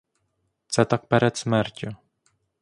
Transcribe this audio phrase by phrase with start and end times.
[0.67, 1.95] Це так перед смертю.